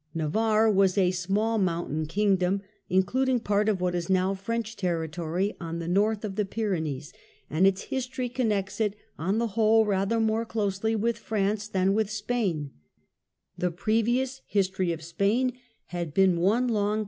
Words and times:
Navarre 0.15 0.71
was 0.71 0.97
a 0.97 1.11
small 1.11 1.59
mountain 1.59 2.07
Kingdom, 2.07 2.63
SPAIN 2.89 3.01
& 3.03 3.03
PORTUGAL 3.03 3.03
XIV 3.03 3.03
CENTURY 3.03 3.03
including 3.03 3.39
part 3.41 3.69
of 3.69 3.81
what 3.81 3.93
is 3.93 4.09
now 4.09 4.33
French 4.33 4.75
territory 4.75 5.55
on 5.61 5.77
the 5.77 5.87
North 5.87 6.25
of 6.25 6.35
the 6.37 6.45
Pyrenees; 6.45 7.13
and 7.51 7.67
its 7.67 7.83
history 7.83 8.27
connects 8.27 8.81
it, 8.81 8.95
on 9.19 9.37
the 9.37 9.49
whole, 9.53 9.85
rather 9.85 10.19
more 10.19 10.43
closely 10.43 10.95
with 10.95 11.19
France 11.19 11.67
than 11.67 11.93
with 11.93 12.09
Spain, 12.09 12.71
The 13.59 13.69
previous 13.69 14.41
history 14.47 14.91
of 14.91 15.03
Spain 15.03 15.59
had 15.85 16.15
been 16.15 16.37
one 16.39 16.67
long 16.67 16.67
Social 16.67 16.69
con• 16.69 16.69
1 16.89 16.97
i! 16.97 16.99